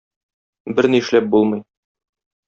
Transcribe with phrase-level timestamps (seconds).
[0.79, 1.61] Берни эшләп булмый.